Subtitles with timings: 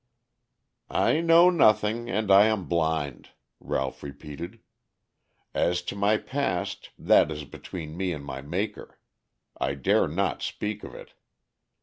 [0.89, 4.59] "I know nothing and I am blind," Ralph repeated.
[5.53, 8.97] "As to my past, that is between me and my Maker.
[9.59, 11.13] I dare not speak of it.